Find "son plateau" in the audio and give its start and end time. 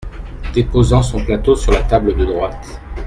1.03-1.55